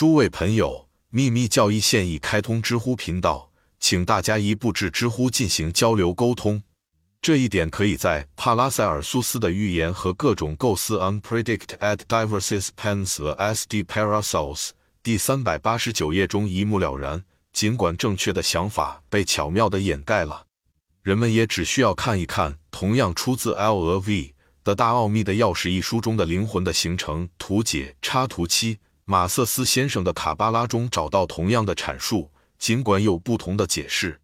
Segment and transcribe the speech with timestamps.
[0.00, 6.62] 诸位朋友，秘密教义现已开通知乎频道，请大家一步至知乎进行交流沟通。
[7.20, 14.70] 这一点可以在帕拉塞尔苏斯的预言和各种构思 （Unpredict at Diverses Pens the SD Parasols）
[15.02, 17.22] 第三百八十九页中一目了然。
[17.52, 20.46] 尽管正确的想法被巧妙地掩盖了，
[21.02, 28.78] 人们也只需要看一看同样出自 L 和 V 的《大奥秘的钥匙》一书中的灵魂的形成图解插图七。
[29.10, 34.20] 马瑟斯先生的卡巴拉中找到同样的阐述，尽管有不同的解释，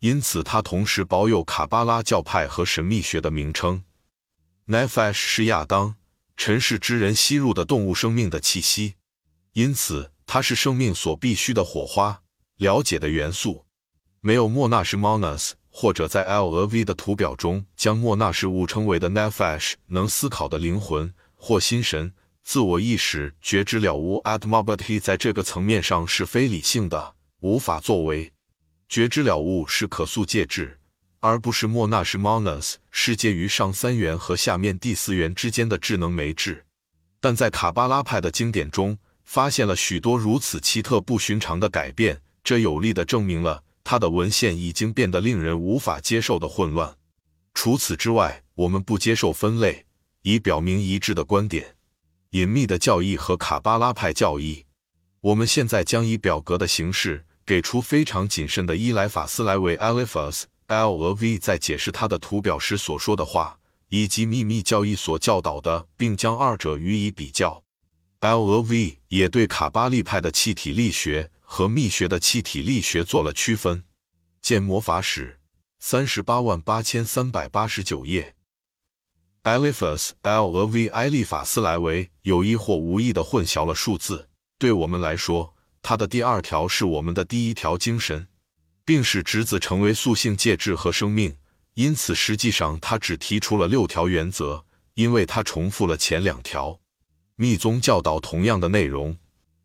[0.00, 3.84] 因此他同时保有卡巴拉教派和神秘学的名称。
[4.66, 5.94] Nefesh 是亚当
[6.36, 8.96] 尘世之人吸入的动物生命的气息，
[9.52, 12.20] 因此它是生命所必须的火花。
[12.56, 13.64] 了解的元素。
[14.20, 22.12] 没有莫纳什 （Monas） 或者在 L 和 V 的图表中将莫纳什误称为的 Nefesh 能思考的灵魂或心神。
[22.44, 28.30] 自我意识觉知了悟 （Atmabati） 在这个层面上是非理性的，无法作为。
[28.86, 30.78] 觉知了悟是可塑介质，
[31.20, 36.66] 而不是莫那什 （Monas） 是介于上三元和下面第四元之间的智能媒质。
[37.18, 46.94] 但在卡巴拉派的经典中，发现了许多如此奇特不寻常的改变，这有力地证明了他的文献已经变得令人无法接受的混乱。
[47.54, 49.86] 除此之外，我们不接受分类，
[50.20, 51.73] 以表明一致的观点。
[52.34, 54.66] 隐秘的教义和卡巴拉派教义。
[55.20, 67.62] 我们现在将以表格的形式给出非常谨慎的伊莱法斯莱维 （Eliphas L 和 V） 在解释他的图表时所说的话，以及秘密教义所教导的，并将二者予以比较。
[68.18, 73.84] L 和 V 也对卡巴利派的气体力学和密学的气体力学做了区分。
[74.42, 75.38] 见魔法史，
[75.78, 78.33] 三十八万八千三百八十九页。
[79.44, 84.30] Eliphas L 和 V 埃利法斯莱维有意或无意的混淆了数字。
[84.58, 88.26] 对我们来说，他的第二条是我们的第一条精神，
[88.86, 91.36] 并使质子成为塑性介质和生命。
[91.74, 96.80] 因此，实际上他只提出了六条原则，因为他重复了前两条。
[97.36, 99.18] 密宗教导同样的内容，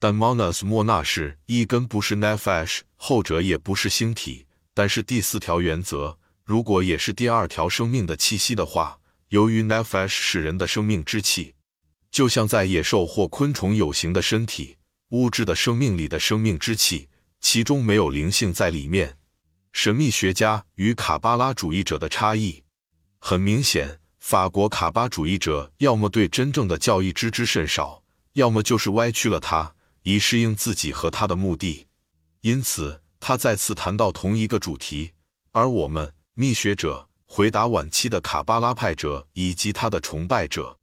[0.00, 4.46] 但 Monas 莫纳是一根不是 Nefesh，后者也不是星体。
[4.74, 8.96] 但是第四条原则，如果也是第二条生命的气息的话。
[9.30, 11.54] 由于 nefesh 是人的生命之气，
[12.10, 14.76] 就像在野兽或昆虫有形的身体
[15.10, 17.08] 物质的生命里的生命之气，
[17.40, 19.16] 其中没有灵性在里面。
[19.72, 22.64] 神秘学家与卡巴拉主义者的差异
[23.20, 28.02] 很明显，法国卡巴主义者要么对真正的教义知之甚少，
[28.32, 31.86] 要么就是歪曲了它，以适应自己和他的目的。
[32.40, 35.12] 因此，他再次谈到同一个主题，
[35.52, 37.09] 而我们密学者。
[37.32, 40.79] 回答晚期的卡巴拉派者以及他的崇拜者。